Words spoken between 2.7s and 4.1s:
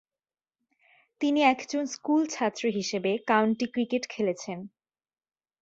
হিসেবে county cricket